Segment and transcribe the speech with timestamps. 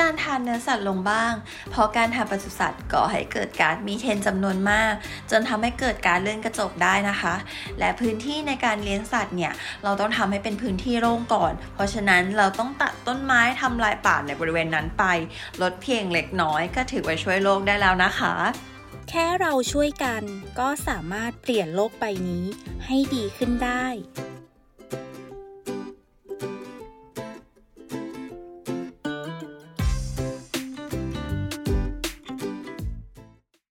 [0.00, 1.32] การทานเนื้อสัตว์ลงบ้าง
[1.70, 4.92] เพราะการทานปศุสัตว์ก่อให้เกิดการมีเทนจำนวนมาก
[5.30, 7.34] จนทำให้เกิดการเลื่อนกระจกได้นะคะ
[7.78, 9.52] และพื้นที่ในการเลี้ยงสัตว์เนี่ย
[9.84, 15.04] เราต้องทำให้เป็นพื้นที่โล่งก่อน เพราะฉะนั้นเราต้องตัดต้นไม้ทำลายป่าในบริเวณนั้นไป
[15.62, 18.34] ลดเพียงเล็กน้อยก็ถือว่าช่วยโลกได้แล้วนะคะ
[19.08, 20.22] แค่เราช่วยกัน
[20.58, 22.44] ก็สามารถเปลี่ยนโลกใบนี้
[22.86, 23.86] ให้ดีขึ้นได้